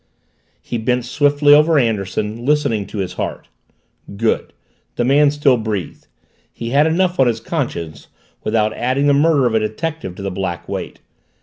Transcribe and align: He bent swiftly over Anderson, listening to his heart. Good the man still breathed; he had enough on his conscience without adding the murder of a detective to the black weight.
He 0.63 0.79
bent 0.79 1.05
swiftly 1.05 1.53
over 1.53 1.77
Anderson, 1.77 2.43
listening 2.43 2.87
to 2.87 2.97
his 2.97 3.13
heart. 3.21 3.49
Good 4.17 4.51
the 4.95 5.05
man 5.05 5.29
still 5.29 5.57
breathed; 5.57 6.07
he 6.51 6.71
had 6.71 6.87
enough 6.87 7.19
on 7.19 7.27
his 7.27 7.39
conscience 7.39 8.07
without 8.43 8.73
adding 8.73 9.05
the 9.05 9.13
murder 9.13 9.45
of 9.45 9.53
a 9.53 9.59
detective 9.59 10.15
to 10.15 10.23
the 10.23 10.31
black 10.31 10.67
weight. 10.67 11.01